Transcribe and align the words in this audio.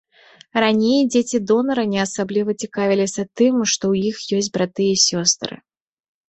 Раней 0.63 1.01
дзеці 1.11 1.37
донара 1.51 1.83
не 1.91 1.99
асабліва 2.07 2.55
цікавіліся 2.67 3.27
тым, 3.37 3.53
што 3.75 3.83
ў 3.91 4.09
іх 4.13 4.41
ёсць 4.41 4.51
браты 4.57 4.83
і 4.95 4.99
сёстры. 5.07 5.55